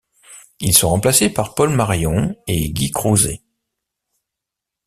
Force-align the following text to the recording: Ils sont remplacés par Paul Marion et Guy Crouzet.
Ils 0.61 0.75
sont 0.75 0.89
remplacés 0.89 1.29
par 1.29 1.53
Paul 1.53 1.69
Marion 1.75 2.35
et 2.47 2.71
Guy 2.71 2.89
Crouzet. 2.89 3.43